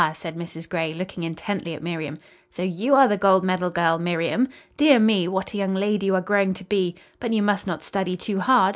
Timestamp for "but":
7.19-7.33